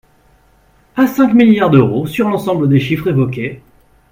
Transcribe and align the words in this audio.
à 0.95 1.05
cinq 1.05 1.31
milliards 1.35 1.69
d’euros 1.69 2.07
sur 2.07 2.27
l’ensemble 2.27 2.67
des 2.67 2.79
chiffres 2.79 3.09
évoqués. 3.09 3.61